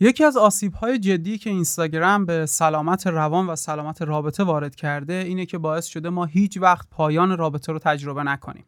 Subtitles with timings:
[0.00, 5.14] یکی از آسیب های جدی که اینستاگرام به سلامت روان و سلامت رابطه وارد کرده
[5.14, 8.64] اینه که باعث شده ما هیچ وقت پایان رابطه رو تجربه نکنیم.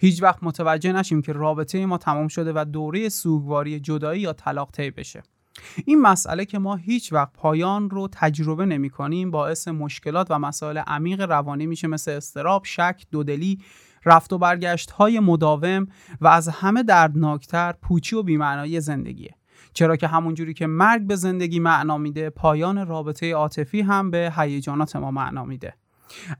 [0.00, 4.70] هیچ وقت متوجه نشیم که رابطه ما تمام شده و دوره سوگواری جدایی یا طلاق
[4.70, 5.22] طی بشه.
[5.84, 10.78] این مسئله که ما هیچ وقت پایان رو تجربه نمی کنیم باعث مشکلات و مسائل
[10.78, 13.58] عمیق روانی میشه مثل استراب، شک، دودلی،
[14.04, 15.86] رفت و برگشت های مداوم
[16.20, 19.37] و از همه دردناکتر پوچی و بیمعنایی زندگیه.
[19.72, 24.96] چرا که همونجوری که مرگ به زندگی معنا میده پایان رابطه عاطفی هم به هیجانات
[24.96, 25.74] ما معنا میده.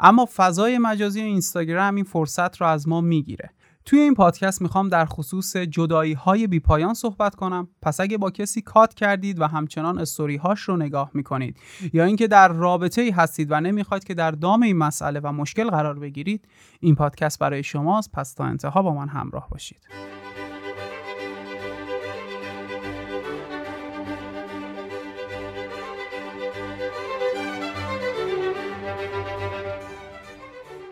[0.01, 3.51] اما فضای مجازی اینستاگرام این فرصت رو از ما می‌گیره.
[3.85, 7.69] توی این پادکست می‌خوام در خصوص جدایی های بی پایان صحبت کنم.
[7.83, 11.57] پس اگه با کسی کات کردید و همچنان استوری هاش رو نگاه می‌کنید
[11.93, 15.71] یا اینکه در رابطه ای هستید و نمی‌خواید که در دام این مسئله و مشکل
[15.71, 16.49] قرار بگیرید
[16.81, 18.13] این پادکست برای شماست.
[18.13, 19.89] پس تا انتها با من همراه باشید.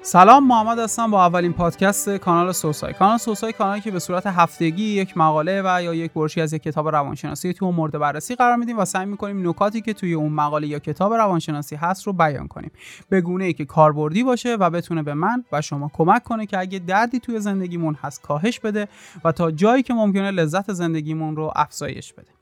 [0.09, 2.93] سلام محمد هستم با اولین پادکست کانال سوسای.
[2.93, 6.63] کانال سوسای کانالی که به صورت هفتگی یک مقاله و یا یک برشی از یک
[6.63, 10.67] کتاب روانشناسی تو مورد بررسی قرار میدیم و سعی می‌کنیم نکاتی که توی اون مقاله
[10.67, 12.71] یا کتاب روانشناسی هست رو بیان کنیم.
[13.09, 16.59] به گونه ای که کاربردی باشه و بتونه به من و شما کمک کنه که
[16.59, 18.89] اگه دردی توی زندگیمون هست کاهش بده
[19.25, 22.36] و تا جایی که ممکنه لذت زندگیمون رو افزایش بده.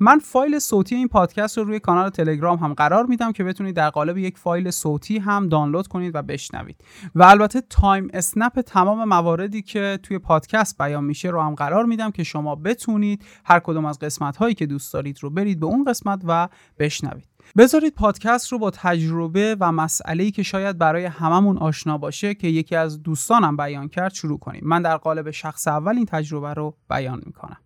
[0.00, 3.90] من فایل صوتی این پادکست رو روی کانال تلگرام هم قرار میدم که بتونید در
[3.90, 6.76] قالب یک فایل صوتی هم دانلود کنید و بشنوید.
[7.14, 12.10] و البته time stamp تمام مواردی که توی پادکست بیان میشه رو هم قرار میدم
[12.10, 15.84] که شما بتونید هر کدوم از قسمت هایی که دوست دارید رو برید به اون
[15.84, 17.28] قسمت و بشنوید.
[17.56, 22.76] بذارید پادکست رو با تجربه و مسئله‌ای که شاید برای هممون آشنا باشه که یکی
[22.76, 24.62] از دوستانم بیان کرد شروع کنیم.
[24.64, 27.56] من در قالب شخص اول این تجربه رو بیان می‌کنم.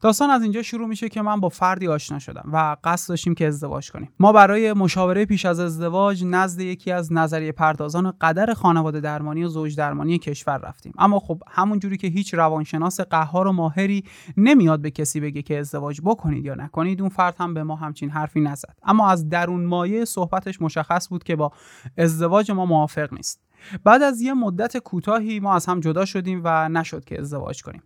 [0.00, 3.46] داستان از اینجا شروع میشه که من با فردی آشنا شدم و قصد داشتیم که
[3.46, 4.12] ازدواج کنیم.
[4.18, 9.48] ما برای مشاوره پیش از ازدواج نزد یکی از نظریه پردازان قدر خانواده درمانی و
[9.48, 10.92] زوج درمانی کشور رفتیم.
[10.98, 14.04] اما خب همون جوری که هیچ روانشناس قهار و ماهری
[14.36, 18.10] نمیاد به کسی بگه که ازدواج بکنید یا نکنید اون فرد هم به ما همچین
[18.10, 18.74] حرفی نزد.
[18.82, 21.52] اما از درون مایه صحبتش مشخص بود که با
[21.98, 23.40] ازدواج ما موافق نیست.
[23.84, 27.82] بعد از یه مدت کوتاهی ما از هم جدا شدیم و نشد که ازدواج کنیم.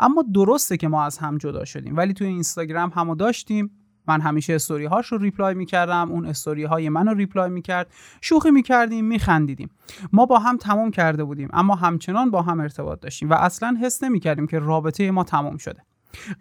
[0.00, 3.70] اما درسته که ما از هم جدا شدیم ولی توی اینستاگرام همو داشتیم.
[4.08, 7.92] من همیشه استوری هاش رو reply می‌کردم اون استوری های من رو reply می‌کرد.
[8.20, 9.70] شوخی می‌کردیم میخندیدیم.
[10.12, 14.02] ما با هم تمام کرده بودیم اما همچنان با هم ارتباط داشتیم و اصلا حس
[14.02, 15.82] نمی‌کردیم که رابطه ما تمام شده.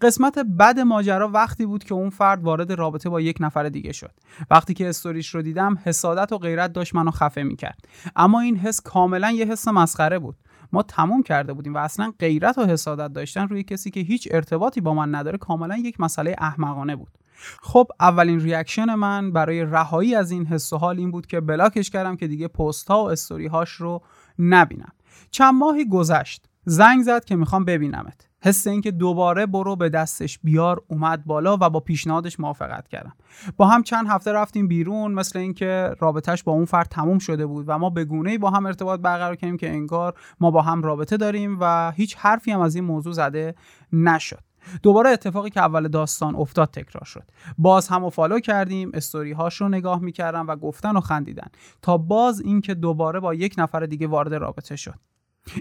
[0.01, 4.11] قسمت بد ماجرا وقتی بود که اون فرد وارد رابطه با یک نفر دیگه شد.
[4.51, 7.85] وقتی که استوریش رو دیدم حسادت و غیرت داشت منو خفه می‌کرد.
[8.15, 10.35] اما این حس کاملا یه حس مسخره بود.
[10.71, 14.81] ما تموم کرده بودیم و اصلا غیرت و حسادت داشتن روی کسی که هیچ ارتباطی
[14.81, 17.17] با من نداره کاملا یک مسئله احمقانه بود.
[17.61, 21.75] خب اولین reaction من برای رهایی از این حس و حال این بود که block
[21.75, 24.01] ش کردم که دیگه پست ها و استوری هاش رو
[24.39, 24.91] نبینم.
[25.31, 26.45] چند ماهی گذشت.
[26.65, 28.30] زنگ زد که می‌خوام ببینمت.
[28.43, 33.13] حس اینکه دوباره برو به دستش بیار اومد بالا و با پیشنهادش موافقت کردم.
[33.57, 37.65] با هم چند هفته رفتیم بیرون مثل اینکه رابطهش با اون فرد تموم شده بود
[37.67, 41.17] و ما به گونه با هم ارتباط برقرار کردیم که انگار ما با هم رابطه
[41.17, 43.55] داریم و هیچ حرفی هم از این موضوع زده
[43.93, 44.39] نشد.
[44.83, 47.23] دوباره اتفاقی که اول داستان افتاد تکرار شد.
[47.57, 51.47] باز هم و فالو کردیم استوری هاش رو نگاه می‌کردم و گفتن و خندیدن.
[51.81, 54.95] تا باز اینکه دوباره با یک نفر دیگه وارد رابطه شد.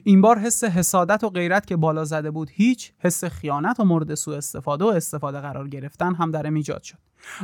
[0.04, 4.14] این بار حس حسادت و غیرت که بالا زده بود هیچ حس خیانت و مورد
[4.14, 6.98] سوء استفاده و استفاده قرار گرفتن هم در ایجاد شد.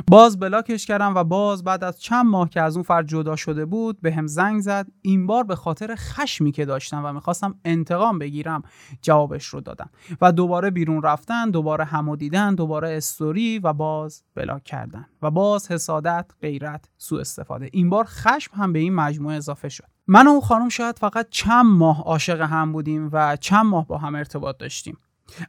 [0.07, 3.65] باز بلاکش کردم و باز بعد از چند ماه که از اون فرد جدا شده
[3.65, 4.87] بود به هم زنگ زد.
[5.01, 8.61] این بار به خاطر خشمی که داشتم و می‌خواستم انتقام بگیرم
[9.01, 9.89] جوابش رو دادم
[10.21, 15.71] و دوباره بیرون رفتن دوباره همو دیدن دوباره استوری و باز بلاک کردن و باز
[15.71, 17.69] حسادت غیرت سوء استفاده.
[17.73, 19.96] این بار خشم هم به این مجموعه اضافه شد.
[20.07, 23.97] من و اون خانم شاید فقط چند ماه عاشق هم بودیم و چند ماه با
[23.97, 24.97] هم ارتباط داشتیم.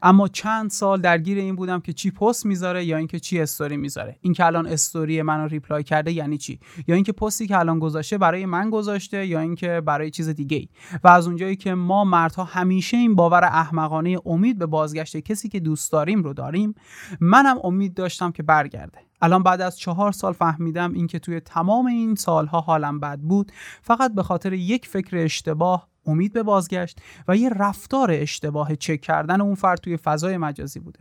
[0.02, 4.16] اما چند سال درگیر این بودم که چی پست می‌ذاره یا اینکه چی استوری می‌ذاره.
[4.20, 8.18] این که الان استوری منو ریپلای کرده یعنی چی؟ یا اینکه پستی که الان گذاشته
[8.18, 10.68] برای من گذاشته یا اینکه برای چیز دیگه ای
[11.04, 15.60] و از اونجایی که ما مردها همیشه این باور احمقانه امید به بازگشت کسی که
[15.60, 16.74] دوست داریم رو داریم
[17.20, 18.98] منم امید داشتم که برگرده.
[19.22, 23.52] الان بعد از چهار سال فهمیدم اینکه توی تمام این سالها حالم بد بود
[23.82, 29.40] فقط به خاطر یک فکر اشتباه امید به بازگشت و یه رفتار اشتباه چک کردن
[29.40, 30.98] اون فرد توی فضای مجازی بوده.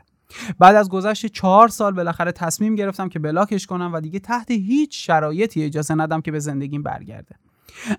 [0.59, 5.07] بعد از گذشت چهار سال بالاخره تصمیم گرفتم که بلاکش کنم و دیگه تحت هیچ
[5.07, 7.35] شرایطی اجازه ندم که به زندگیم برگرده.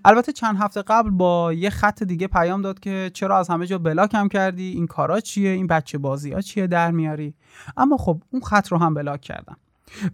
[0.05, 3.77] البته چند هفته قبل با یه خط دیگه پیام داد که چرا از همه جا
[3.77, 7.33] بلاکم کردی؟ این کارا چیه؟ این بچه بازی ها چیه؟ در میاری؟
[7.77, 9.57] اما خب اون خط رو هم بلاک کردم.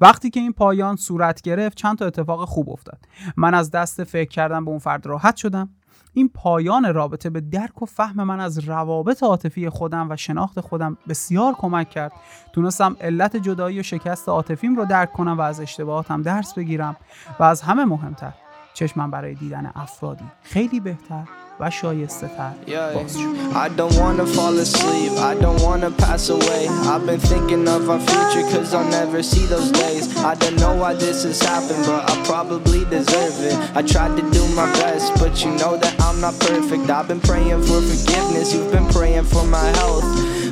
[0.02, 3.00] وقتی که این پایان صورت گرفت چند تا اتفاق خوب افتاد.
[3.38, 5.70] من از دست فکر کردم به اون فرد راحت شدم.
[6.16, 10.98] این پایان رابطه به درک و فهم من از روابط عاطفی خودم و شناخت خودم
[11.10, 12.12] بسیار کمک کرد.
[12.54, 16.96] تونستم علت جدایی و شکست عاطفیم رو درک کنم و از اشتباهاتم درس بگیرم
[17.40, 18.45] و از همه مهمتر
[18.76, 21.24] چشمم برای دیدن افرادی خیلی بهتر
[21.60, 22.54] و شایسته تر
[22.94, 23.18] باز
[23.66, 26.62] I don't wanna fall asleep, I don't wanna pass away
[26.94, 30.74] I've been thinking of our future cause I'll never see those days I don't know
[30.82, 35.06] why this has happened but I probably deserve it I tried to do my best
[35.22, 39.26] but you know that I'm not perfect I've been praying for forgiveness, you've been praying
[39.34, 40.08] for my health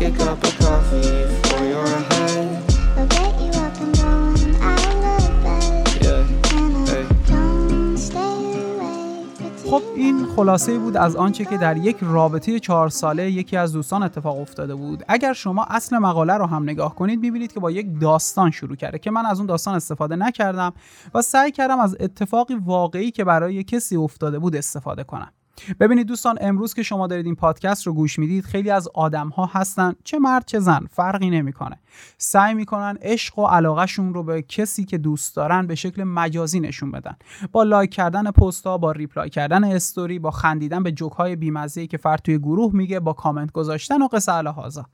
[0.00, 2.48] Make a cup of coffee for your head.
[2.96, 5.88] I'll get you up and going out of bed.
[6.04, 6.22] Yeah,
[6.88, 7.04] hey.
[7.28, 8.38] Don't stay
[9.62, 13.72] for خب این خلاصه بود از آنچه که در یک رابطه چهار ساله یکی از
[13.72, 17.70] دوستان اتفاق افتاده بود اگر شما اصل مقاله رو هم نگاه کنید می‌بینید که با
[17.70, 20.72] یک داستان شروع کرده که من از اون داستان استفاده نکردم
[21.14, 25.32] و سعی کردم از اتفاقی واقعی که برای کسی افتاده بود استفاده کنم
[25.80, 29.46] ببینید دوستان امروز که شما دارید این پادکست رو گوش می‌دید خیلی از آدم ها
[29.46, 31.80] هستن چه مرد چه زن فرقی نمی‌کنه.
[32.18, 36.90] سعی می‌کنن عشق و علاقهشون رو به کسی که دوست دارن به شکل مجازی نشون
[36.90, 37.16] بدن.
[37.52, 41.96] با لایک کردن پستها با reply کردن استوری با خندیدن به جوک های بیمزه که
[41.96, 44.86] فرد توی گروه میگه با کامنت گذاشتن و قس علی هذا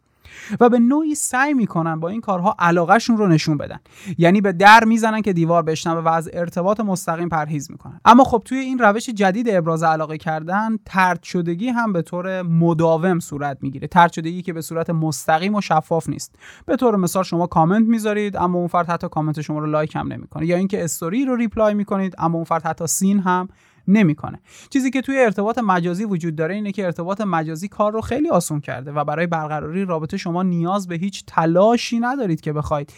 [0.61, 3.79] و به نوعی سعی می‌کنن با این کارها علاقهشون رو نشون بدن.
[4.19, 8.01] یعنی به در می‌زنن که دیوار بشنوه و از ارتباط مستقیم پرهیز می‌کنن.
[8.05, 13.21] اما خب توی این روش جدید ابراز علاقه کردن طرد شدگی هم به طور مداوم
[13.21, 13.89] صورت می‌گیره.
[13.89, 16.35] طرد شدگی که به صورت مستقیم و شفاف نیست.
[16.67, 20.13] به طور مثال شما کامنت می‌ذارید اما اون فرد حتی کامنت شما رو لایک هم
[20.13, 20.47] نمی‌کنه.
[20.47, 23.49] یا اینکه استوری رو reply می‌کنید اما اون فرد حتی seen هم
[23.89, 24.41] نمی‌کنه.
[24.71, 28.61] چیزی که توی ارتباط مجازی وجود داره اینه که ارتباط مجازی کار رو خیلی آسون
[28.61, 32.93] کرده و برای برقراری رابطه شما نیاز به هیچ تلاشی ندارید که بخواید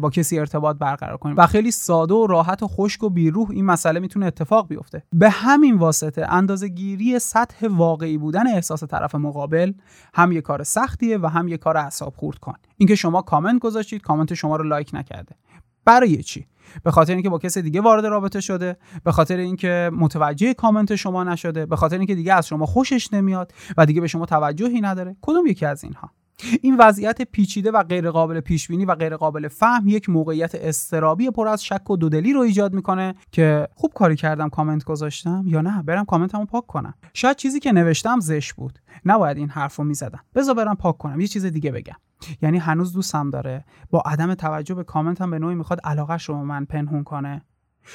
[0.00, 1.38] با کسی ارتباط برقرار کنید.
[1.38, 5.02] و خیلی ساده و راحت و خشک و بیروح این مسئله می‌تونه اتفاق بیفته.
[5.12, 9.72] به همین واسطه اندازه گیری سطح واقعی بودن احساس طرف مقابل
[10.14, 12.54] هم یه کار سختیه و هم یه کار اعصاب خورد کن.
[12.76, 15.34] اینکه شما کامنت گذاشتید کامنت شما رو لایک نکرده.
[15.84, 16.46] برای چی؟
[16.82, 21.24] به خاطر اینکه با کسی دیگه وارد رابطه شده به خاطر اینکه متوجه کامنت شما
[21.24, 25.16] نشده به خاطر اینکه دیگه از شما خوشش نمیاد و دیگه به شما توجهی نداره
[25.22, 26.10] کدوم یکی از اینها؟
[26.62, 31.30] این وضعیت پیچیده و غیر قابل پیش بینی و غیر قابل فهم یک موقعیت استرابی
[31.30, 35.60] پر از شک و دودلی رو ایجاد می‌کنه که خوب کاری کردم کامنت گذاشتم یا
[35.60, 36.94] نه؟ برم کامنتمو پاک کنم.
[37.14, 38.78] شاید چیزی که نوشتم زشت بود.
[39.04, 40.20] نباید این حرف رو می‌زدم.
[40.34, 41.20] بذار برم پاک کنم.
[41.20, 41.96] یه چیز دیگه بگم.
[42.42, 46.34] یعنی هنوز دوستم داره با عدم توجه به کامنت هم به نوعی می‌خواد علاقش رو
[46.34, 47.42] به من پنهون کنه.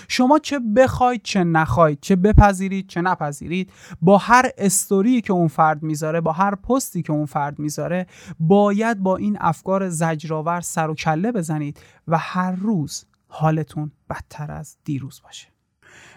[0.08, 3.72] شما چه بخواید چه نخواید چه بپذیرید چه نپذیرید
[4.02, 8.08] با هر استوری که اون فرد می‌ذاره با هر پستی که اون فرد می‌ذاره
[8.40, 14.78] باید با این افکار زجرآور سر و کله بزنید و هر روز حالتون بدتر از
[14.84, 15.48] دیروز باشه.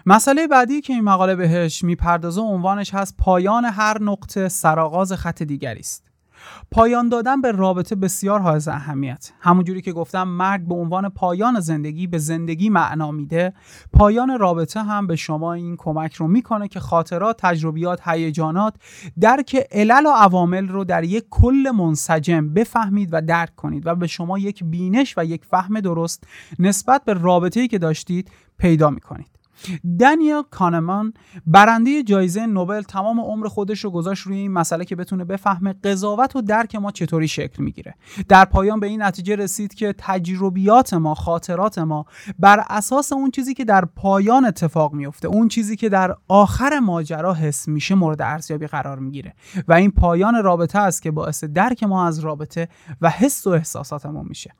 [0.05, 5.79] مسئله بعدی که این مقاله بهش می‌پردازه عنوانش هست پایان هر نقطه سرآغاز خط دیگری
[5.79, 6.12] است.
[6.71, 9.31] پایان دادن به رابطه بسیار حائز اهمیت.
[9.39, 13.53] همونجوری که گفتم مرگ به عنوان پایان زندگی به زندگی معنا میده.
[13.93, 18.73] پایان رابطه هم به شما این کمک رو می‌کنه که خاطرات تجربیات هیجانات
[19.19, 24.07] درک علل و عوامل رو در یک کل منسجم بفهمید و درک کنید و به
[24.07, 26.23] شما یک بینش و یک فهم درست
[26.59, 29.42] نسبت به رابطه‌ای که داشتید پیدا می‌کنید.
[29.99, 31.13] دنیل کانمان
[31.47, 36.35] برنده جایزه نوبل تمام عمر خودش رو گذاشت روی این مسئله که بتونه بفهمه قضاوت
[36.35, 37.95] و درک ما چطوری شکل می‌گیره.
[38.29, 42.05] در پایان به این نتیجه رسید که تجربیات ما خاطرات ما
[42.39, 47.33] بر اساس اون چیزی که در پایان اتفاق میفته اون چیزی که در آخر ماجرا
[47.33, 49.33] حس میشه مورد ارزیابی قرار می‌گیره.
[49.67, 52.67] و این پایان رابطه است که باعث درک ما از رابطه
[53.01, 54.53] و حس و احساساتمون میشه.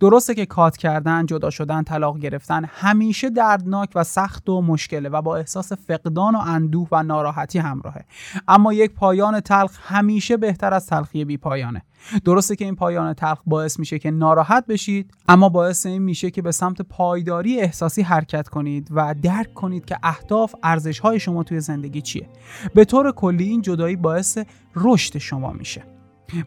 [0.00, 5.22] درسته که کات کردن، جدا شدن، طلاق گرفتن همیشه دردناک و سخت و مشکله و
[5.22, 8.04] با احساس فقدان و اندوه و ناراحتی همراهه.
[8.48, 11.82] اما یک پایان تلخ همیشه بهتر از تلخی بی پایانه.
[12.24, 16.42] درسته که این پایان تلخ باعث میشه که ناراحت بشید اما باعث این میشه که
[16.42, 21.60] به سمت پایداری احساسی حرکت کنید و درک کنید که اهداف ارزش های شما توی
[21.60, 22.28] زندگی چیه.
[22.74, 24.38] به طور کلی این جدایی باعث
[24.76, 25.97] رشد شما میشه.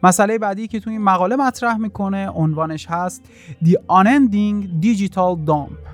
[0.03, 3.23] مسئله بعدی که توی این مقاله مطرح می‌کنه عنوانش هست
[3.63, 5.91] The Unending Digital Dump.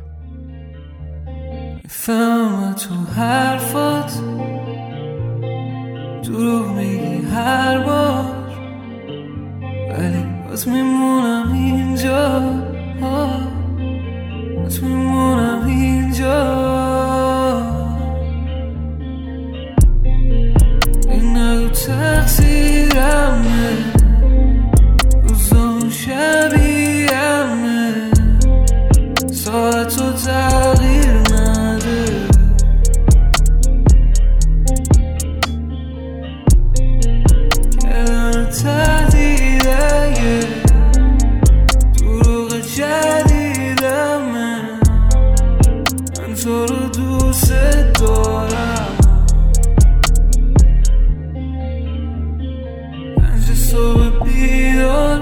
[1.90, 4.20] فهم تو حرفات
[6.24, 8.26] دروغ میگی هر بار
[9.90, 12.42] ولی باز میمونم اینجا.
[14.64, 16.68] باز میمونم اینجا.
[21.10, 23.47] این نگو تقصیرمه
[54.24, 55.20] بیدار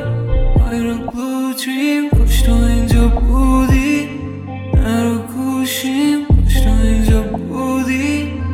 [0.72, 4.10] رو blue dream کاش تو اینجا بودی
[4.74, 8.46] نرو گوشیم کاش تو اینجا بودی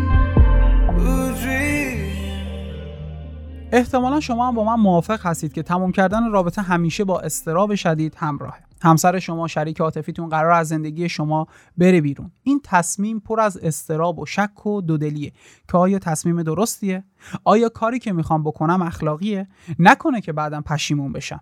[3.71, 8.15] احتمالا شما هم با من موافق هستید که تموم کردن رابطه همیشه با استراب شدید
[8.17, 8.70] همراهه.
[8.81, 11.47] همسر شما شریک عاطفیتون قرار از زندگی شما
[11.77, 12.31] بره بیرون.
[12.43, 15.31] این تصمیم پر از استراب و شک و دودلیه.
[15.71, 17.03] که آیا تصمیم درستیه؟
[17.43, 19.47] آیا کاری که می‌خوام بکنم اخلاقیه؟
[19.79, 21.41] نکنه که بعدم پشیمون بشم.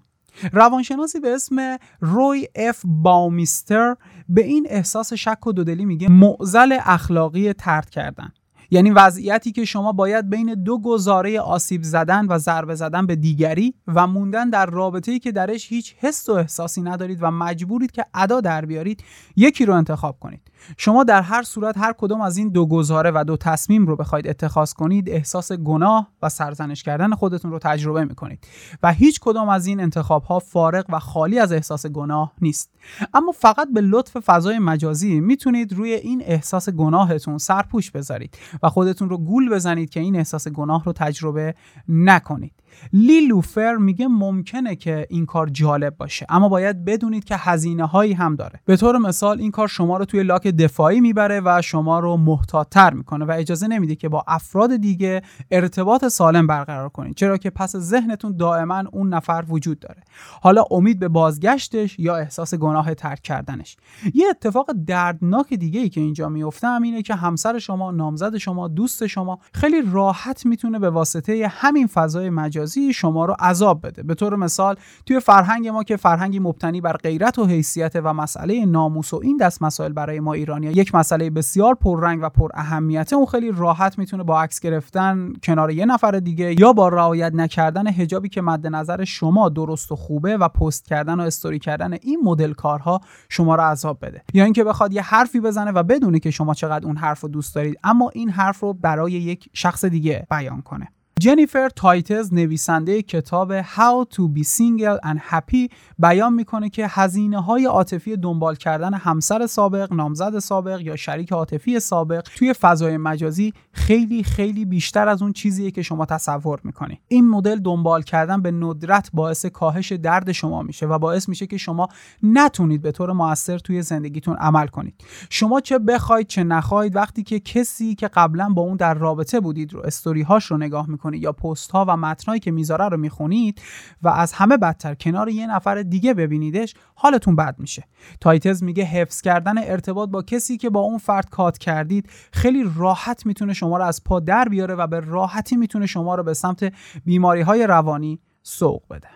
[0.54, 3.96] روانشناسی به اسم روی اف باومیستر
[4.30, 8.32] به این احساس شک و دودلی میگه معزل اخلاقی ترد کردن.
[8.72, 13.74] یعنی وضعیتی که شما باید بین دو گزاره آسیب زدن و ضربه زدن به دیگری
[13.88, 18.42] و موندن در رابطه‌ای که درش هیچ حس و احساسی ندارید و مجبورید که ادا
[18.42, 19.04] در بیارید
[19.36, 20.42] یکی رو انتخاب کنید.
[20.78, 24.28] شما در هر صورت هر کدام از این دو گزاره و دو تصمیم رو بخواید
[24.28, 28.48] اتخاذ کنید احساس گناه و سرزنش کردن خودتون رو تجربه می‌کنید.
[28.84, 32.72] و هیچ کدام از این انتخاب ها فارغ و خالی از احساس گناه نیست.
[33.14, 39.10] اما فقط به لطف فضای مجازی می‌تونید روی این احساس گناهتون سرپوش بذارید و خودتون
[39.10, 41.56] رو گول بزنید که این احساس گناه رو تجربه
[41.88, 42.54] نکنید.
[42.94, 48.14] لی لوفر میگه ممکنه که این کار جالب باشه اما باید بدونید که هزینه هایی
[48.14, 48.60] هم داره.
[48.66, 52.94] به طور مثال این کار شما رو توی لاک دفاعی می‌بره و شما رو محتاطتر
[52.94, 55.22] می‌کنه و اجازه نمیده که با افراد دیگه
[55.52, 60.02] ارتباط سالم برقرار کنید چرا که پس ذهنتون دائما اون نفر وجود داره.
[60.42, 63.78] حالا امید به بازگشتش یا احساس گناه ترک کردنش.
[64.14, 69.08] یه اتفاق دردناک دیگه ای که اینجا میفته اینه که همسر شما نامزد شما دوست
[69.08, 72.59] شما خیلی راحت می‌تونه به واسطه همین فضای مجازی
[72.94, 74.04] شما رو عذاب بده.
[74.04, 74.76] به طور مثال
[75.06, 79.38] توی فرهنگ ما که فرهنگی مبتنی بر غیرت و حیثیت و مسئله ناموس و این
[79.38, 84.00] دست مسائل برای ما ایرانیا یک مسئله بسیار پررنگ و پر اهمیته اون خیلی راحت
[84.00, 88.68] می‌تونه با عکس گرفتن کنار یه نفر دیگه یا با رعایت نکردن حجابی که مد
[88.68, 93.56] نظر شما درست و خوبه و پست کردن و استوری کردن این مدل کارها شما
[93.56, 94.24] رو عذاب بده.
[94.34, 97.56] یا اینکه بخواد یه حرفی بزنه و بدونه که شما چقدر اون حرف رو دوست
[97.56, 100.88] دارید اما این حرف رو برای یک شخص دیگه بیان کنه.
[101.20, 107.66] جنیفر تایتز نویسنده کتاب How to be single and happy بیان می‌کنه که هزینه های
[107.66, 114.24] عاطفی دنبال کردن همسر سابق، نامزد سابق یا شریک عاطفی سابق توی فضای مجازی خیلی
[114.24, 117.00] خیلی بیشتر از اون چیزیه که شما تصور می‌کنی.
[117.08, 121.58] این مدل دنبال کردن به ندرت باعث کاهش درد شما میشه و باعث میشه که
[121.58, 121.88] شما
[122.24, 125.04] نتونید به طور موثر توی زندگیتون عمل کنید.
[125.30, 129.74] شما چه بخواید چه نخواید وقتی که کسی که قبلا با اون در رابطه بودید
[129.74, 133.62] رو استوری هاش رو نگاه می‌کنید یا پست ها و متنایی که می‌ذاره رو می‌خونید
[134.02, 137.84] و از همه بدتر کنار یه نفر دیگه ببینیدش حالتون بد میشه.
[138.22, 143.26] تایتز میگه حفظ کردن ارتباط با کسی که با اون فرد کات کردید خیلی راحت
[143.26, 146.74] می‌تونه شما رو از پا در بیاره و به راحتی می‌تونه شما رو به سمت
[147.06, 149.08] بیماری های روانی سوق بده.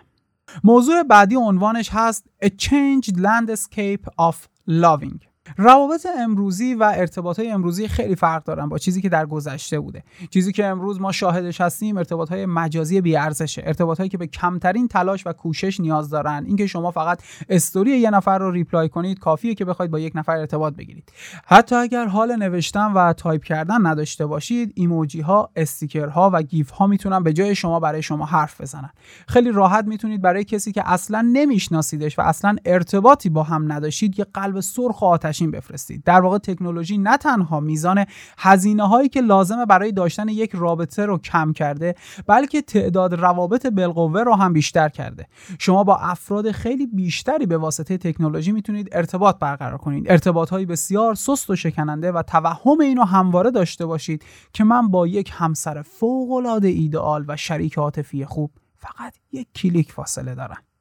[0.64, 4.34] موضوع بعدی عنوانش هست A Changed Landscape of
[4.68, 5.33] Loving.
[5.56, 10.02] روابط امروزی و ارتباط های امروزی خیلی فرق دارن با چیزی که در گذشته بوده.
[10.30, 14.26] چیزی که امروز ما شاهدش هستیم ارتباط های مجازی بی ارزشه ارتباط هایی که به
[14.26, 16.44] کمترین تلاش و کوشش نیاز دارن.
[16.46, 20.36] اینکه شما فقط استوری یه نفر رو reply کنید کافیه که بخواید با یک نفر
[20.36, 21.12] ارتباط بگیرید.
[21.46, 26.70] حتی اگر حال نوشتن و تایپ کردن نداشته باشید ایموجی ها استیکر ها و گیف
[26.70, 28.90] ها می‌تونن به جای شما برای شما حرف بزنن.
[29.28, 34.26] خیلی راحت می‌تونید برای کسی که اصلا نمیشناسیدش و اصلا ارتباطی با هم نداشتید یه
[34.34, 35.04] قلب سرخ و
[35.34, 36.04] آتشین بفرستید.
[36.04, 38.04] در واقع تکنولوژی نه تنها میزان
[38.38, 41.94] هزینه هایی که لازمه برای داشتن یک رابطه رو کم کرده
[42.26, 45.26] بلکه تعداد روابط بالقوه رو هم بیشتر کرده.
[45.58, 50.10] شما با افراد خیلی بیشتری به واسطه تکنولوژی می‌تونید ارتباط برقرار کنید.
[50.10, 55.06] ارتباط های بسیار سست و شکننده و توهم اینو همواره داشته باشید که من با
[55.06, 60.73] یک همسر فوق العاده ایدئال و شریک عاطفی خوب فقط یک کلیک فاصله دارم.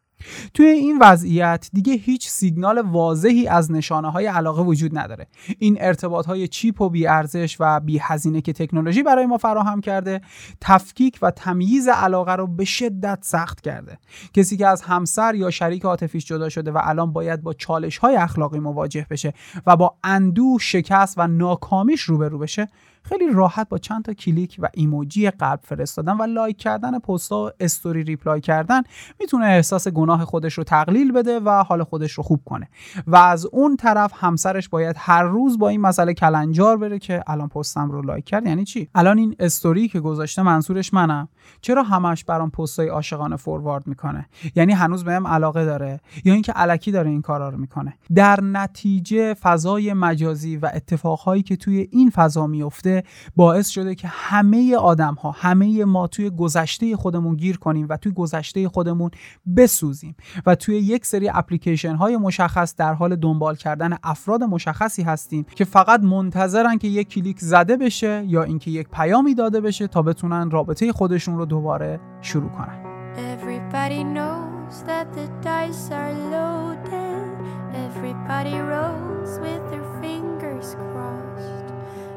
[0.53, 5.27] توی این وضعیت دیگه هیچ سیگنال واضحی از نشانه های علاقه وجود نداره.
[5.60, 9.82] این ارتباط های چیپ و بی ارزش و بی هزینه که تکنولوژی برای ما فراهم
[9.82, 10.22] کرده
[10.62, 13.98] تفکیک و تمییز علاقه رو به شدت سخت کرده.
[14.34, 18.15] کسی که از همسر یا شریک عاطفیش جدا شده و الان باید با چالش های
[18.15, 19.34] اخلاقی مواجه بشه
[19.68, 22.68] و با اندوه شکست و ناکامیش روبرو بشه
[23.04, 27.50] خیلی راحت با چند تا کلیک و ایموجی قلب فرستادن و لایک کردن پست‌ها و
[27.60, 28.82] استوری reply کردن
[29.20, 32.70] می‌تونه احساس گناه خودش رو تقلیل بده و حال خودش رو خوب کنه.
[33.08, 37.48] و از اون طرف همسرش باید هر روز با این مسئله کلنجار بره که الان
[37.48, 38.46] پستم رو لایک کرد.
[38.46, 41.28] یعنی چی؟ الان این استوری که گذاشته منظورش منم
[41.62, 46.92] چرا همش برام پستای عاشقانه forward می‌کنه؟ یعنی هنوز بهم علاقه داره؟ یا اینکه علکی
[46.92, 52.48] داره این کارا رو می‌کنه؟ در نتیجه فضای مجازی و اتفاقهایی که توی این فضا
[52.48, 52.93] میفته
[53.36, 58.12] باعث شده که همه آدم ها همه ما توی گذشته خودمون گیر کنیم و توی
[58.12, 59.12] گذشته خودمون
[59.58, 65.46] بسوزیم و توی یک سری اپلیکیشن های مشخص در حال دنبال کردن افراد مشخصی هستیم
[65.56, 70.02] که فقط منتظرن که یک کلیک زده بشه یا اینکه یک پیامی داده بشه تا
[70.02, 77.30] بتونن رابطه خودشون رو دوباره شروع کنن Everybody knows that the dice are loaded.
[77.76, 81.23] Everybody rolls with their fingers crossed.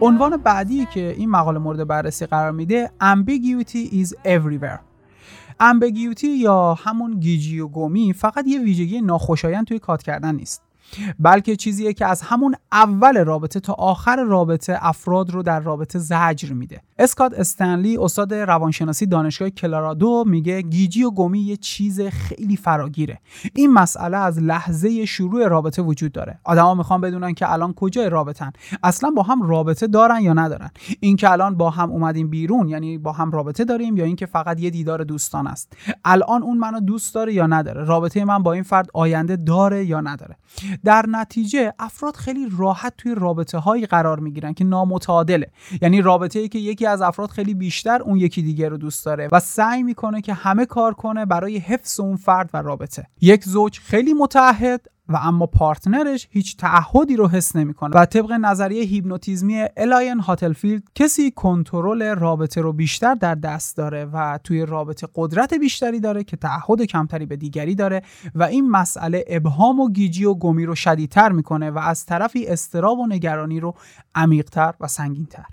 [0.00, 4.78] عنوان بعدی که این مقاله مورد بررسی قرار میده ambiguity is everywhere.
[5.60, 10.69] ambiguity یا همون گیجی و گمی فقط یه ویژگی ناخوشایند توی کات کردن نیست.
[11.18, 16.52] بلکه چیزیه که از همون اول رابطه تا آخر رابطه افراد رو در رابطه زجر
[16.52, 16.80] میده.
[16.98, 23.18] اسکات استنلی استاد روانشناسی دانشگاه کلارادو میگه گیجی و گمی یه چیز خیلی فراگیره.
[23.54, 26.38] این مسئله از لحظه شروع رابطه وجود داره.
[26.44, 28.52] آدما می‌خوان بدونن که الان کجای رابطن.
[28.82, 30.70] اصلا با هم رابطه دارن یا ندارن.
[31.00, 34.60] این که الان با هم اومدیم بیرون یعنی با هم رابطه داریم یا اینکه فقط
[34.60, 35.72] یه دیدار دوستان است.
[36.04, 37.84] الان اون منو دوست داره یا نداره.
[37.84, 40.36] رابطه من با این فرد آینده داره یا نداره.
[40.84, 45.50] در نتیجه افراد خیلی راحت توی رابطه هایی قرار می‌گیرن که نامتعادله.
[45.82, 49.28] یعنی رابطه ای که یکی از افراد خیلی بیشتر اون یکی دیگه رو دوست داره
[49.32, 53.06] و سعی می‌کنه که همه کار کنه برای حفظ اون فرد و رابطه.
[53.20, 57.90] یک زوج خیلی متعهد و اما partner ش هیچ تعهدی رو حس نمی‌کنه.
[57.96, 64.38] و طبق نظریه هیپنوتیزمی الاین هتفیلد کسی کنترل رابطه رو بیشتر در دست داره و
[64.44, 68.02] توی رابطه قدرت بیشتری داره که تعهد کمتری به دیگری داره
[68.34, 72.98] و این مسئله ابهام و گیجی و گمی رو شدیدتر می‌کنه و از طرفی استراب
[72.98, 73.74] و نگرانی رو
[74.14, 75.44] عمیقتر و سنگینتر.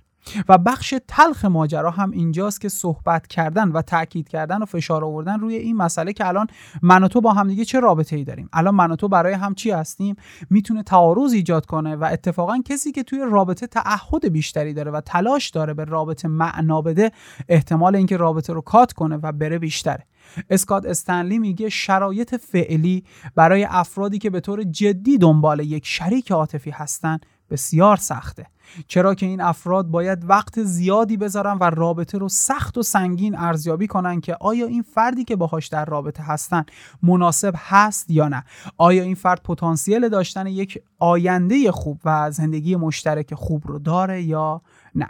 [0.49, 5.39] و بخش تلخ ماجرا هم اینجاست که صحبت کردن و تاکید کردن و فشار آوردن
[5.39, 6.47] روی این مسئله که الان
[6.81, 9.33] من و تو با هم دیگه چه رابطه ای داریم؟ الان من و تو برای
[9.33, 10.15] هم چی هستیم؟
[10.49, 15.49] می‌تونه تعارض ایجاد کنه و اتفاقا کسی که توی رابطه تعهد بیشتری داره و تلاش
[15.49, 17.11] داره به رابطه معنا بده
[17.49, 20.05] احتمال اینکه رابطه رو کات کنه و بره بیشتره.
[20.49, 23.03] اسکات استنلی میگه شرایط فعلی
[23.35, 28.45] برای افرادی که به طور جدی دنبال یک شریک عاطفی هستن بسیار سخته.
[28.88, 33.88] چرا که این افراد باید وقت زیادی بذارن و رابطه رو سخت و سنگین ارزیابی
[33.88, 36.65] کنن که آیا این فردی که باهاش در رابطه هستن
[37.03, 38.43] مناسب هست یا نه؟
[38.77, 44.62] آیا این فرد پتانسیل داشتن یک آینده خوب و زندگی مشترک خوب رو داره یا
[44.95, 45.07] نه؟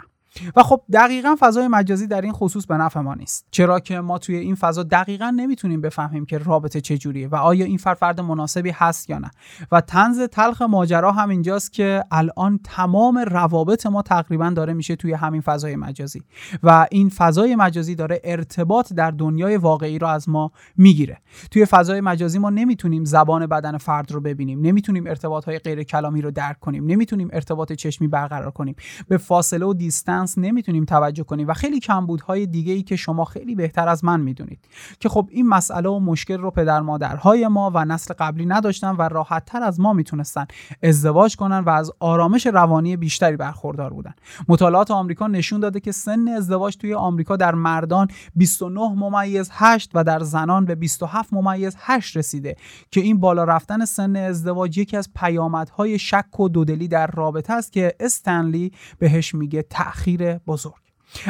[0.56, 3.46] و خب دقیقا فضای مجازی در این خصوص به نفع ما نیست.
[3.50, 7.78] چرا که ما توی این فضا دقیقا نمی‌تونیم بفهمیم که رابطه چجوریه و آیا این
[7.78, 9.30] فرد فرد مناسبی هست یا نه.
[9.72, 15.12] و تنز تلخ ماجرا هم اینجاست که الان تمام روابط ما تقریبا داره میشه توی
[15.12, 16.22] همین فضای مجازی.
[16.62, 21.18] و این فضای مجازی داره ارتباط در دنیای واقعی رو از ما می‌گیره.
[21.50, 24.60] توی فضای مجازی ما نمی‌تونیم زبان بدن فرد رو ببینیم.
[24.60, 26.86] نمی‌تونیم ارتباط های غیر کلامی رو درک کنیم.
[26.86, 28.74] نمی‌تونیم ارتباط چشمی برقرار کنیم.
[29.08, 33.54] به فاصله و دیستنس نمی‌تونیم توجه کنیم و خیلی کمبودهای دیگه ای که شما خیلی
[33.54, 34.58] بهتر از من می‌دونید
[35.00, 39.02] که خب این مسئله و مشکل رو پدر مادرهای ما و نسل قبلی نداشتن و
[39.02, 40.46] راحت تر از ما می‌تونستن
[40.82, 44.14] ازدواج کنن و از آرامش روانی بیشتری برخوردار بودن.
[44.48, 50.04] مطالعات آمریکا نشون داده که سن ازدواج توی آمریکا در مردان 29 ممیز 8 و
[50.04, 52.56] در زنان به 27 ممیز 8 رسیده
[52.90, 57.72] که این بالا رفتن سن ازدواج یکی از پیامدهای شک و دودلی در رابطه است
[57.72, 60.07] که استنلی بهش میگه تأخیر.
[60.46, 60.74] بزرگ.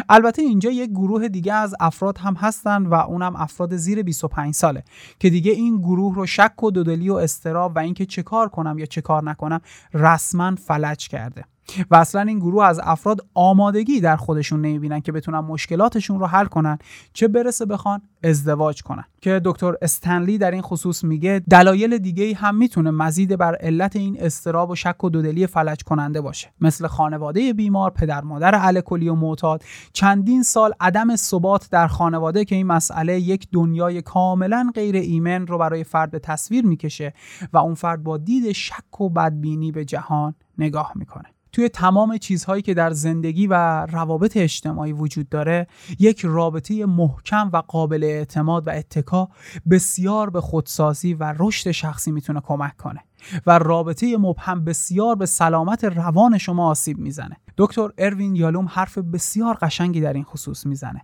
[0.09, 4.85] البته اینجا یک گروه دیگه از افراد هم هستن و اونم افراد زیر 25 ساله
[5.19, 8.79] که دیگه این گروه رو شک و دودلی و استراب و اینکه چه کار کنم
[8.79, 9.61] یا چه کار نکنم
[9.95, 11.45] رسما فلج کرده.
[11.91, 16.45] و اصلا این گروه از افراد آمادگی در خودشون نمی‌بینن که بتونن مشکلاتشون رو حل
[16.45, 16.79] کنن
[17.13, 19.05] چه برسه بخوان ازدواج کنن.
[19.21, 24.17] که دکتر استنلی در این خصوص میگه دلایل دیگه هم می‌تونه مزید بر علت این
[24.21, 26.53] استراب و شک و دودلی فلج کننده باشه.
[26.61, 32.55] مثل خانواده بیمار پدر مادر الکلی و معتاد چندین سال عدم ثبات در خانواده که
[32.55, 37.15] این مسئله یک دنیای کاملا غیر ایمن رو برای فرد تصویر می‌کشه
[37.53, 41.29] و اون فرد با دید شک و بدبینی به جهان نگاه می‌کنه.
[41.59, 45.67] توی تمام چیزهایی که در زندگی و روابط اجتماعی وجود داره
[45.99, 49.29] یک رابطه محکم و قابل اعتماد و اتکا
[49.71, 53.01] بسیار به خودسازی و رشد شخصی می‌تونه کمک کنه
[53.47, 57.37] و رابطه مبهم بسیار به سلامت روان شما آسیب می‌زنه.
[57.57, 61.03] دکتر اروین یالوم حرف بسیار قشنگی در این خصوص می‌زنه.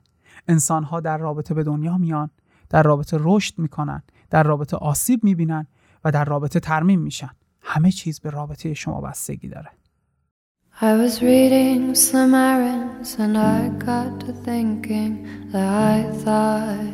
[0.48, 2.30] انسانها در رابطه به دنیا میان
[2.70, 5.66] در رابطه رشد می‌کنن در رابطه آسیب می‌بینن
[6.04, 7.30] و در رابطه ترمیم میشن.
[7.60, 9.70] همه چیز به رابطه شما بستگی داره.
[10.80, 16.92] I was reading Slim Aarons and I got to thinking that I thought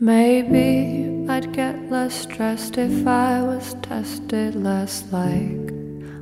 [0.00, 5.70] maybe I'd get less stressed if I was tested less like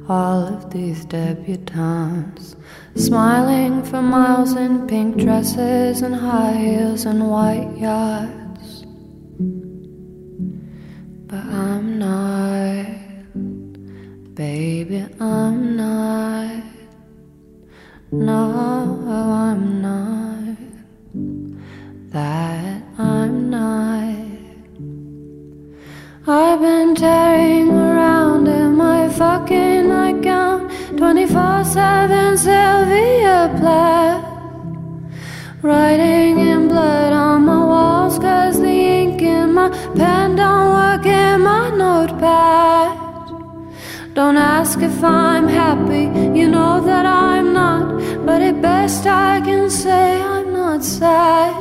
[0.07, 2.55] all of these debutantes.
[2.95, 8.85] Smiling for miles in pink dresses and high heels and white yachts.
[11.27, 13.04] But I'm not.
[14.35, 16.65] Baby, I'm not.
[18.11, 20.57] No, I'm not.
[22.11, 24.17] That I'm not.
[26.27, 34.25] I've been tearing around in my fucking nightgown 24 7 Sylvia Plath.
[35.63, 36.14] Writing
[44.15, 46.05] Don't ask if I'm happy,
[46.39, 47.85] you know that I'm not.
[48.25, 51.55] But at best, I can say I'm not sad.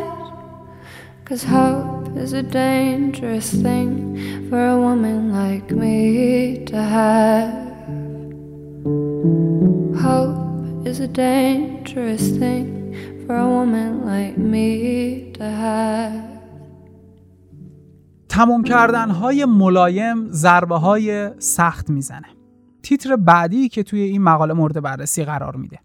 [1.26, 3.92] Cause hope is a dangerous thing
[4.50, 7.54] for a woman like me to have.
[10.08, 12.66] Hope is a dangerous thing
[13.26, 16.24] for a woman like me to have.
[18.30, 22.33] تموم کردن های ملایم ضربه های سخت می‌زنه
[22.84, 25.80] تیتر بعدی که توی این مقاله مورد بررسی قرار میده.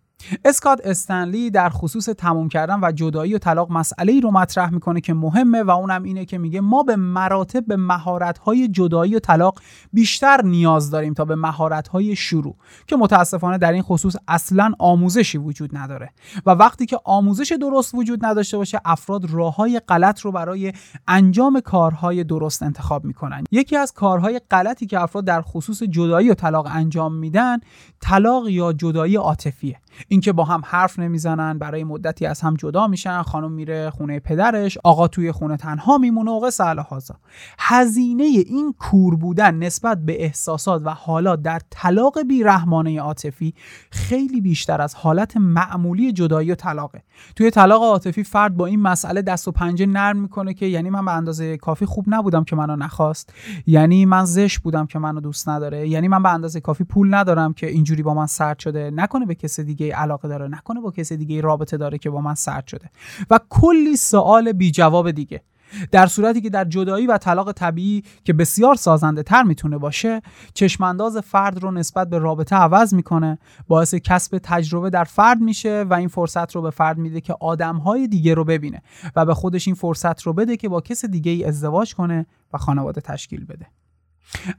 [0.44, 5.00] اسکات استنلی در خصوص تموم کردن و جدایی و طلاق مسئله ای رو مطرح می‌کنه
[5.00, 9.18] که مهمه و اونم اینه که میگه ما به مراتب به مهارت های جدایی و
[9.18, 9.60] طلاق
[9.92, 15.38] بیشتر نیاز داریم تا به مهارت های شروع که متاسفانه در این خصوص اصلا آموزشی
[15.38, 16.10] وجود نداره.
[16.46, 20.72] و وقتی که آموزش درست وجود نداشته باشه افراد راه های غلط رو برای
[21.08, 23.44] انجام کارهای درست انتخاب می‌کنن.
[23.50, 27.58] یکی از کارهای غلطی که افراد در خصوص جدایی و طلاق انجام میدن
[28.00, 29.76] طلاق یا جدایی عاطفیه.
[30.08, 34.78] اینکه با هم حرف نمی‌زنن برای مدتی از هم جدا میشن خانم میره خونه پدرش
[34.84, 37.14] آقا توی خونه تنها میمونه و قصه الهازا.
[37.58, 43.54] هزینه این کور بودن نسبت به احساسات و حالات در طلاق بیرحمانه عاطفی
[43.90, 47.02] خیلی بیشتر از حالت معمولی جدایی و طلاقه.
[47.36, 51.04] توی طلاق عاطفی فرد با این مسئله دست و پنجه نرم می‌کنه که یعنی من
[51.04, 53.32] به اندازه کافی خوب نبودم که منو نخواست.
[53.66, 55.88] یعنی من زشت بودم که منو دوست نداره.
[55.88, 58.90] یعنی من به اندازه کافی پول ندارم که اینجوری با من سرد شده.
[58.90, 62.34] نکنه به کسی دیگه علاقه داره نکنه با کسی دیگه رابطه داره که با من
[62.34, 62.90] سرد شده.
[63.30, 65.42] و کلی سوال بی جواب دیگه.
[65.90, 70.22] در صورتی که در جدایی و طلاق طبیعی که بسیار سازنده تر می‌تونه باشه
[70.54, 75.94] چشمانداز فرد رو نسبت به رابطه عوض می‌کنه باعث کسب تجربه در فرد میشه و
[75.94, 78.82] این فرصت رو به فرد میده که آدمهای دیگه رو ببینه
[79.16, 82.58] و به خودش این فرصت رو بده که با کس دیگه ای ازدواج کنه و
[82.58, 83.66] خانواده تشکیل بده.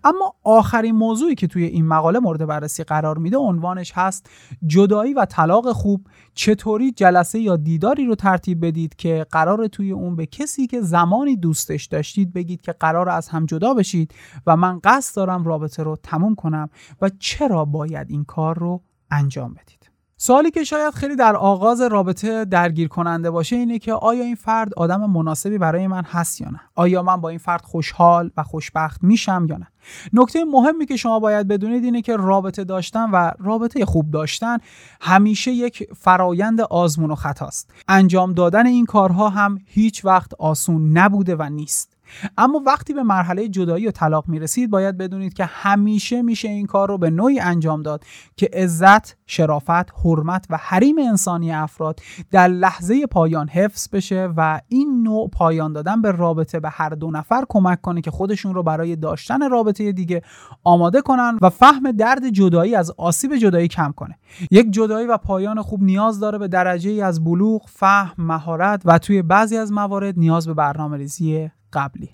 [0.03, 4.29] اما آخرین موضوعی که توی این مقاله مورد بررسی قرار میده عنوانش هست
[4.67, 6.07] جدایی و طلاق خوب.
[6.33, 11.35] چطوری جلسه یا دیداری رو ترتیب بدید که قرار توی اون به کسی که زمانی
[11.35, 14.13] دوستش داشتید بگید که قرار از هم جدا بشید
[14.47, 16.69] و من قصد دارم رابطه رو تموم کنم
[17.01, 19.78] و چرا باید این کار رو انجام بدید.
[20.21, 24.73] سوالی که شاید خیلی در آغاز رابطه درگیر کننده باشه اینه که آیا این فرد
[24.73, 29.03] آدم مناسبی برای من هست یا نه؟ آیا من با این فرد خوشحال و خوشبخت
[29.03, 29.67] میشم یا نه؟
[30.13, 34.57] نکته مهمی که شما باید بدونید اینه که رابطه داشتن و رابطه خوب داشتن
[35.01, 37.73] همیشه یک فرایند آزمون و خطاست.
[37.87, 41.98] انجام دادن این کارها هم هیچ وقت آسون نبوده و نیست.
[42.37, 46.87] اما وقتی به مرحله جدایی و طلاق می‌رسید باید بدونید که همیشه میشه این کار
[46.87, 48.03] رو به نوعی انجام داد
[48.35, 51.99] که عزت، شرافت، حرمت و حریم انسانی افراد
[52.31, 57.11] در لحظه پایان حفظ بشه و این نوع پایان دادن به رابطه به هر دو
[57.11, 60.21] نفر کمک کنه که خودشون رو برای داشتن رابطه دیگه
[60.63, 64.17] آماده کنن و فهم درد جدایی از آسیب جدایی کم کنه.
[64.51, 68.99] یک جدایی و پایان خوب نیاز داره به درجه ای از بلوغ، فهم، مهارت و
[68.99, 72.09] توی بعضی از موارد نیاز به برنامه ریزی قبلی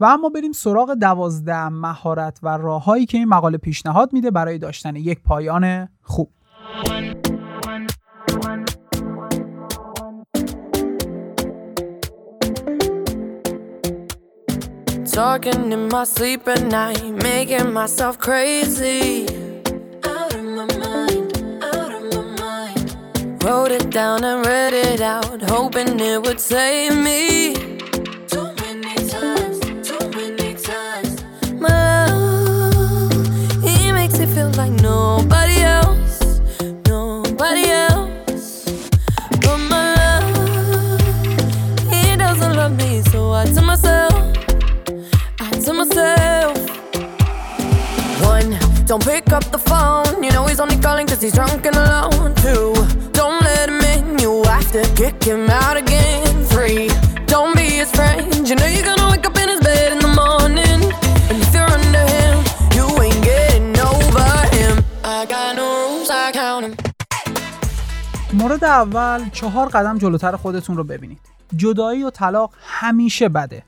[0.00, 4.96] و اما بریم سراغ دوازده مهارت و راههایی که این مقاله پیشنهاد میده برای داشتن
[4.96, 6.30] یک پایان خوب
[15.20, 19.26] Talking in my sleep at night, making myself crazy.
[20.04, 21.28] Out of my mind,
[21.74, 23.42] out of my mind.
[23.44, 27.39] Wrote it down and read it out, hoping it would save me.
[34.60, 36.42] Like nobody else,
[36.86, 38.66] nobody else.
[39.40, 41.00] But my love,
[41.90, 44.12] he doesn't love me, so I tell myself.
[45.40, 46.58] I tell myself.
[48.32, 48.50] One,
[48.84, 50.22] don't pick up the phone.
[50.22, 52.34] You know he's only calling cause he's drunk and alone.
[52.44, 52.74] Two,
[53.12, 54.18] don't let him in.
[54.18, 56.44] You have to kick him out again.
[56.52, 56.90] Three,
[57.24, 58.46] don't be his friend.
[58.46, 59.19] You know you're gonna
[68.62, 71.20] مورد اول چهار قدم جلوتر خودتون رو ببینید.
[71.56, 73.62] جدایی و طلاق همیشه بده.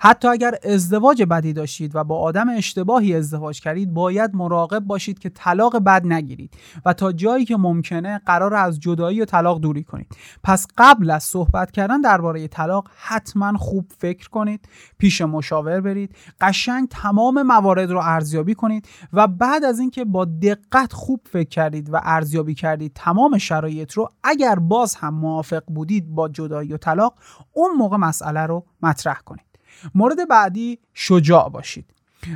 [0.00, 5.28] حتی اگر ازدواج بدی داشتید و با آدم اشتباهی ازدواج کردید باید مراقب باشید که
[5.28, 10.16] طلاق بد نگیرید و تا جایی که ممکنه قرار از جدایی و طلاق دوری کنید.
[10.44, 16.88] پس قبل از صحبت کردن درباره طلاق حتما خوب فکر کنید پیش مشاور برید قشنگ
[16.88, 22.00] تمام موارد رو ارزیابی کنید و بعد از اینکه با دقت خوب فکر کردید و
[22.02, 27.14] ارزیابی کردید تمام شرایط رو اگر باز هم موافق بودید با جدایی و طلاق
[27.52, 29.47] اون موقع مسئله رو مطرح کنید.
[29.94, 31.86] مورد بعدی شجاع باشید.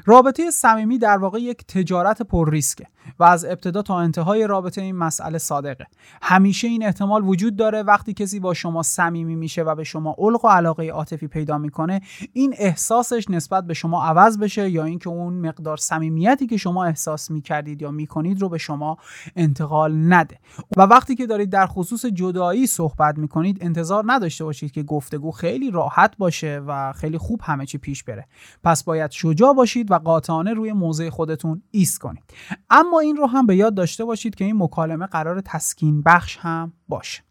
[0.06, 2.86] رابطه صمیمی در واقع یک تجارت پر ریسکه
[3.18, 5.86] و از ابتدا تا انتهای رابطه این مسئله صادقه.
[6.22, 10.44] همیشه این احتمال وجود داره وقتی کسی با شما صمیمی میشه و به شما علق
[10.44, 12.00] و علاقه عاطفی پیدا می‌کنه
[12.32, 17.30] این احساسش نسبت به شما عوض بشه یا اینکه اون مقدار صمیمیتی که شما احساس
[17.30, 18.96] می‌کردید یا می‌کنید رو به شما
[19.36, 20.38] انتقال نده.
[20.76, 25.70] و وقتی که دارید در خصوص جدایی صحبت می‌کنید انتظار نداشته باشید که گفتگو خیلی
[25.70, 28.26] راحت باشه و خیلی خوب همه چی پیش بره.
[28.64, 32.22] پس باید شجاع باشید و قاطعانه روی موضع خودتون ایست کنید.
[32.70, 36.72] اما این رو هم به یاد داشته باشید که این مکالمه قرار تسکین بخش هم
[36.88, 37.22] باشه.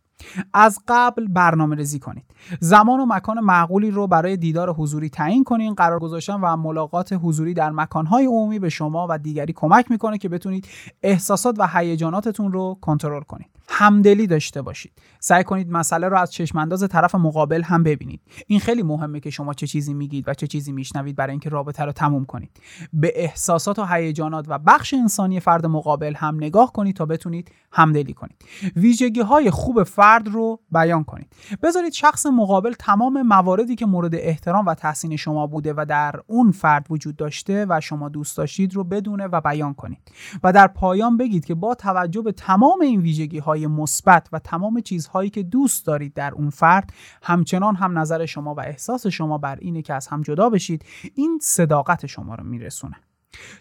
[0.53, 2.25] از قبل برنامه ریزی کنید.
[2.59, 7.53] زمان و مکان معقولی رو برای دیدار حضوری تعیین کنید قرار گذاشتن و ملاقات حضوری
[7.53, 10.67] در مکانهای عمومی به شما و دیگری کمک می‌کنه که بتونید
[11.03, 13.50] احساسات و هیجاناتتون رو کنترل کنید.
[13.71, 14.91] همدلی داشته باشید.
[15.19, 18.21] سعی کنید مسئله رو از چشم انداز طرف مقابل هم ببینید.
[18.47, 21.83] این خیلی مهمه که شما چه چیزی میگید و چه چیزی میشنوید برای اینکه رابطه
[21.83, 22.51] رو تموم کنید.
[22.93, 28.13] به احساسات و هیجانات و بخش انسانی فرد مقابل هم نگاه کنید تا بتونید همدلی
[28.13, 28.35] کنید.
[28.75, 31.27] ویژگی های خوب فرد رو بیان کنید.
[31.63, 36.51] بذارید شخص مقابل تمام مواردی که مورد احترام و تحسین شما بوده و در اون
[36.51, 40.11] فرد وجود داشته و شما دوست داشتید رو بدونه و بیان کنید.
[40.43, 44.81] و در پایان بگید که با توجه به تمام این ویژگی های مثبت و تمام
[44.81, 46.93] چیزهایی که دوست دارید در اون فرد
[47.23, 51.39] همچنان هم نظر شما و احساس شما بر اینه که از هم جدا بشید این
[51.41, 52.95] صداقت شما رو میرسونه.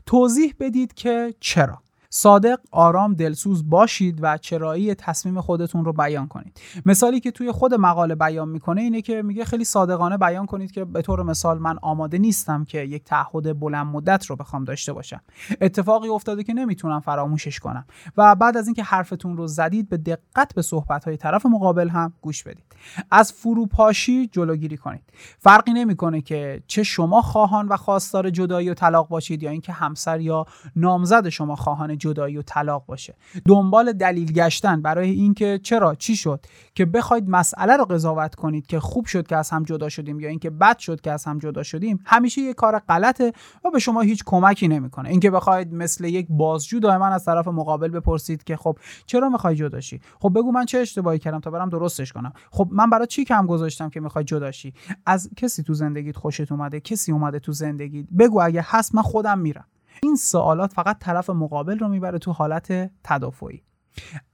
[0.07, 1.83] توضیح بدید که چرا.
[2.13, 6.61] صادق آرام دلسوز باشید و چرایی تصمیم خودتون رو بیان کنید.
[6.87, 10.85] مثالی که توی خود مقاله بیان می‌کنه اینه که میگه خیلی صادقانه بیان کنید که
[10.85, 15.21] به طور مثال من آماده نیستم که یک تعهد بلند مدت رو بخوام داشته باشم.
[15.61, 17.85] اتفاقی افتاده که نمی‌تونم فراموشش کنم.
[18.17, 22.13] و بعد از اینکه حرفتون رو زدید به دقت به صحبت های طرف مقابل هم
[22.21, 22.65] گوش بدید.
[23.11, 25.03] از فروپاشی جلوگیری کنید.
[25.39, 30.21] فرقی نمی‌کنه که چه شما خواهان و خواستار جدایی و طلاق باشید یا اینکه همسر
[30.21, 30.47] یا
[30.77, 33.15] نامزد شما خواهان جدایی و طلاق باشه.
[33.47, 38.81] دنبال دلیل گشتن برای اینکه چرا چی شد؟ که بخواید مسئله رو قضاوت کنید که
[38.81, 41.63] خوب شد که از هم جدا شدیم یا اینکه بد شد که از هم جدا
[41.63, 43.33] شدیم همیشه یه کار غلطه
[43.65, 45.09] و به شما هیچ کمکی نمی‌کنه.
[45.09, 49.81] اینکه بخواید مثل یک بازجو دائما از طرف مقابل بپرسید که خب چرا می‌خوای جدا
[49.81, 52.33] شی؟ خب بگو من چه اشتباهی کردم تا برم درستش کنم.
[52.51, 54.75] خب من برای چی کم گذاشتم که می‌خوای جدا شی؟
[55.07, 58.07] از کسی تو زندگیت خوشت اومده کسی اومده تو زندگیت.
[58.19, 59.65] بگو اگه هست من خودم میرم.
[60.03, 63.63] این سوالات فقط طرف مقابل رو می‌بره تو حالت تدافعی.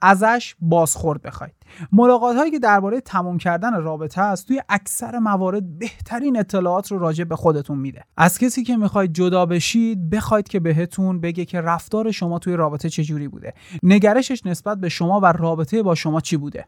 [0.00, 1.54] ازش بازخورد بخواید.
[1.92, 7.24] ملاقات هایی که درباره تموم کردن رابطه است توی اکثر موارد بهترین اطلاعات رو راجع
[7.24, 8.04] به خودتون میده.
[8.16, 12.88] از کسی که می‌خواید جدا بشید بخواید که بهتون بگه که رفتار شما توی رابطه
[12.88, 13.54] چجوری بوده.
[13.82, 16.66] نگرشش نسبت به شما و رابطه با شما چی بوده.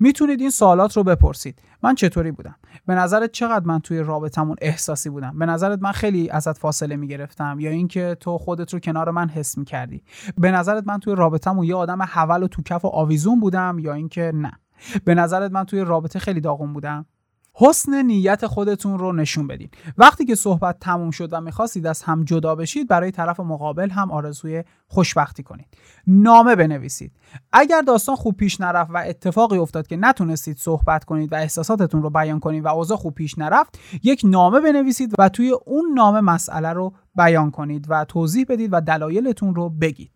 [0.00, 1.62] می‌تونید این سوالات رو بپرسید.
[1.82, 2.54] من چطوری بودم؟
[2.86, 7.56] به نظرت چقدر من توی رابطمون احساسی بودم؟ به نظرت من خیلی ازت فاصله می‌گرفتم
[7.60, 10.04] یا اینکه تو خودت رو کنار من حس می‌کردی؟
[10.38, 13.92] به نظرت من توی رابطمون یه آدم حول و تو کف و آویزون بودم یا
[13.92, 14.52] اینکه نه؟
[15.04, 17.06] به نظرت من توی رابطه خیلی داغون بودم؟
[17.56, 19.68] حسن نیت خودتون رو نشون بدین.
[19.98, 24.10] وقتی که صحبت تموم شد و می‌خواستید از هم جدا بشید برای طرف مقابل هم
[24.10, 25.66] آرزوی خوشبختی کنید.
[26.06, 27.12] نامه بنویسید.
[27.52, 32.10] اگر داستان خوب پیش نرفت و اتفاقی افتاد که نتونستید صحبت کنید و احساساتتون رو
[32.10, 36.72] بیان کنید و اوضاع خوب پیش نرفت یک نامه بنویسید و توی اون نامه مسئله
[36.72, 40.10] رو بیان کنید و توضیح بدید و دلایلتون رو بگید.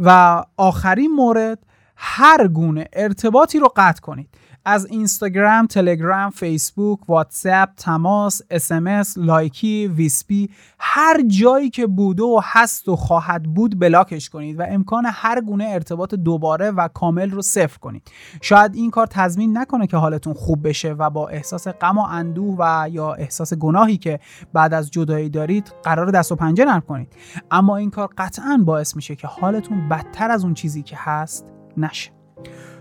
[0.00, 1.58] و آخرین مورد
[1.96, 4.28] هر گونه ارتباطی رو قطع کنید.
[4.64, 12.88] از اینستاگرام، تلگرام، فیسبوک، واتساپ، تماس، اسمس، لایکی، ویسپی هر جایی که بوده و هست
[12.88, 17.78] و خواهد بود بلاکش کنید و امکان هر گونه ارتباط دوباره و کامل رو صفر
[17.78, 18.02] کنید.
[18.42, 22.56] شاید این کار تضمین نکنه که حالتون خوب بشه و با احساس غم و اندوه
[22.58, 24.20] و یا احساس گناهی که
[24.52, 27.12] بعد از جدایی دارید قرار دست و پنجه نرم کنید.
[27.50, 31.44] اما این کار قطعا باعث میشه که حالتون بدتر از اون چیزی که هست
[31.76, 32.10] نشه.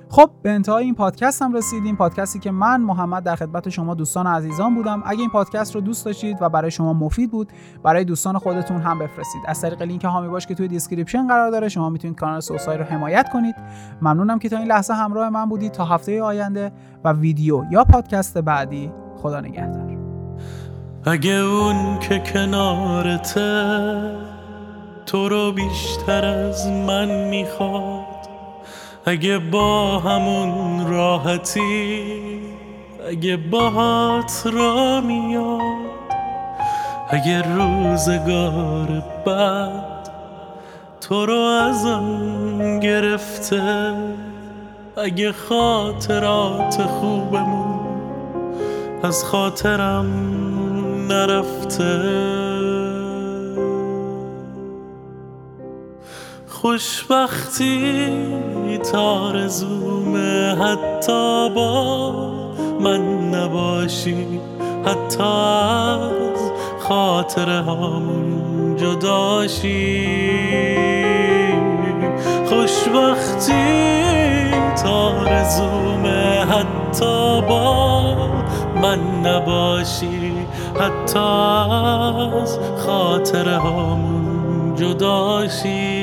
[0.09, 1.95] خب به انتهای این پادکست هم رسیدیم.
[1.95, 5.03] پادکستی که من محمد در خدمت شما دوستان عزیزان بودم.
[5.05, 7.49] اگه این پادکست رو دوست داشتید و برای شما مفید بود
[7.83, 9.41] برای دوستان خودتون هم بفرستید.
[9.45, 12.83] از طریق لینک حامی باش که توی description قرار داره شما می‌تونید کانال سوسای رو
[12.83, 13.55] حمایت کنید.
[14.01, 15.71] ممنونم که تا این لحظه همراه من بودید.
[15.71, 16.71] تا هفته آینده
[17.03, 19.97] و ویدیو یا پادکست بعدی خدا نگهدار.
[21.05, 23.91] اگه اون که کنارته
[25.05, 27.96] تو رو بیشتر از من می‌خواد.
[29.07, 32.03] اگه با همون راحتی
[33.09, 35.61] اگه باهات را میاد
[37.09, 40.09] اگه روزگار بعد
[41.01, 43.93] تو رو ازم گرفته
[44.97, 47.87] اگه خاطرات خوبمون
[49.03, 50.07] از خاطرم
[51.07, 52.46] نرفته.
[56.67, 58.07] خوشبختی
[58.91, 62.11] تارزومه حتی با
[62.79, 63.01] من
[63.35, 64.39] نباشی.
[64.85, 70.07] حتی از خاطر همون جداشی.
[72.45, 73.53] خوشبختی
[74.83, 78.15] تارزومه حتی با
[78.81, 80.33] من نباشی.
[80.79, 85.96] حتی از خاطر همون جداشی.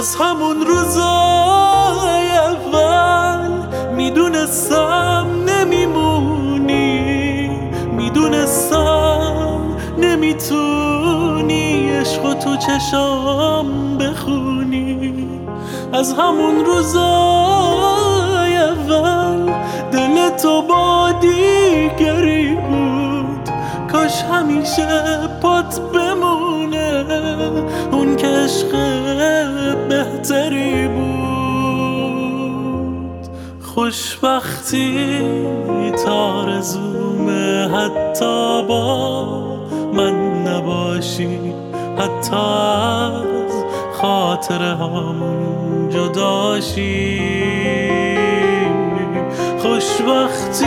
[0.00, 3.50] از همون روزای اول
[3.96, 7.00] می‌دونستم نمیمونی.
[7.92, 9.60] می‌دونستم
[9.98, 15.28] نمی‌تونی عشق تو چشام بخونی.
[15.92, 19.52] از همون روزای اول
[19.92, 23.50] دل تو با دیگری بود.
[23.92, 24.88] کاش همیشه
[25.42, 26.09] پات بمونه
[30.30, 32.30] بهتری بود.
[33.62, 35.08] خوشبختی
[36.06, 39.26] تارزومه حتی با
[39.94, 41.54] من نباشی.
[41.98, 47.20] حتی از خاطر همون جداشی.
[49.58, 50.66] خوشبختی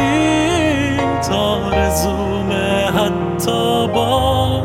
[1.30, 4.62] تارزومه حتی با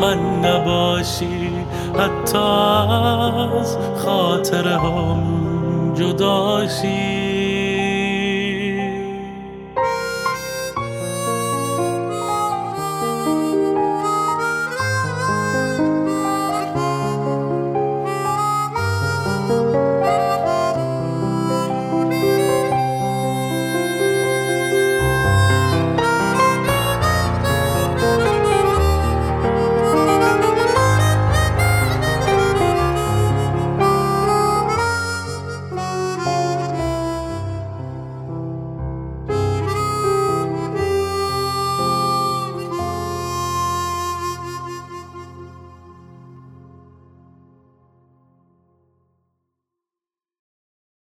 [0.00, 1.55] من نباشی.
[1.98, 2.38] حتی
[3.58, 3.78] از
[4.66, 7.25] هم جداشی.